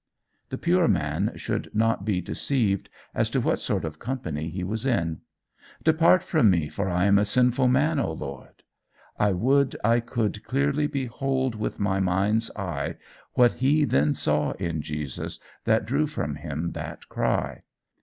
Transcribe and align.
The 0.49 0.57
pure 0.57 0.87
man 0.87 1.31
should 1.35 1.69
not 1.75 2.05
be 2.05 2.21
deceived 2.21 2.89
as 3.13 3.29
to 3.29 3.39
what 3.39 3.59
sort 3.59 3.85
of 3.85 3.99
company 3.99 4.49
he 4.49 4.63
was 4.63 4.83
in! 4.83 5.19
'Depart 5.83 6.23
from 6.23 6.49
me, 6.49 6.69
for 6.69 6.89
I 6.89 7.05
am 7.05 7.19
a 7.19 7.23
sinful 7.23 7.67
man, 7.67 7.99
O 7.99 8.11
Lord!' 8.11 8.63
I 9.19 9.31
would 9.31 9.75
I 9.83 9.99
could 9.99 10.43
clearly 10.43 10.87
behold 10.87 11.53
with 11.53 11.79
my 11.79 11.99
mind's 11.99 12.49
eye 12.55 12.95
what 13.35 13.51
he 13.61 13.85
then 13.85 14.15
saw 14.15 14.53
in 14.53 14.81
Jesus 14.81 15.39
that 15.65 15.85
drew 15.85 16.07
from 16.07 16.33
him 16.33 16.71
that 16.71 17.07
cry! 17.07 17.61